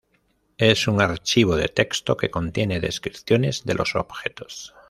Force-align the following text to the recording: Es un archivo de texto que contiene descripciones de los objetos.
Es 0.57 0.87
un 0.87 0.99
archivo 0.99 1.55
de 1.55 1.67
texto 1.67 2.17
que 2.17 2.31
contiene 2.31 2.79
descripciones 2.79 3.65
de 3.65 3.75
los 3.75 3.95
objetos. 3.95 4.73